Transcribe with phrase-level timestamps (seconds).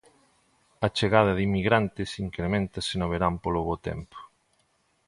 [0.85, 4.17] A chegada de inmigrantes increméntase no verán polo bo tempo.